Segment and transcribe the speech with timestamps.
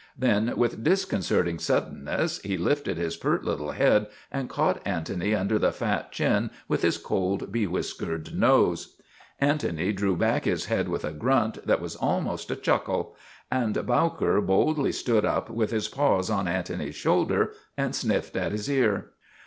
[0.17, 5.71] Then, with disconcerting suddenness, he lifted his pert little head and caught Antony under the
[5.71, 8.95] fat chin with his cold, bewhiskered nose.
[9.37, 13.15] Antony drew back his head with a grunt that was almost a chuckle,
[13.51, 18.53] and Bowker boldly stood up with his paws on An tony's shoulder and sniffed at
[18.53, 19.11] his ear.